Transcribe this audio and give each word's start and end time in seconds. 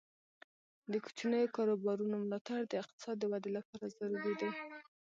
د 0.91 0.93
کوچنیو 1.05 1.53
کاروبارونو 1.57 2.15
ملاتړ 2.23 2.59
د 2.67 2.73
اقتصاد 2.81 3.15
د 3.19 3.23
ودې 3.31 3.49
لپاره 3.57 3.85
ضروري 3.97 4.33
دی. 4.41 4.51